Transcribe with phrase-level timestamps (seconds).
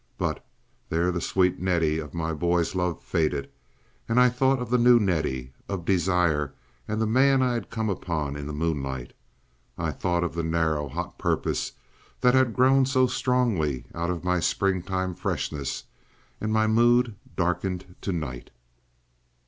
[0.17, 0.43] But
[0.89, 3.51] there the sweet Nettie of my boy's love faded,
[4.09, 6.55] and I thought of the new Nettie of desire
[6.87, 9.13] and the man I had come upon in the moonlight,
[9.77, 11.73] I thought of the narrow, hot purpose
[12.21, 15.83] that had grown so strongly out of my springtime freshness,
[16.41, 18.49] and my mood darkened to night.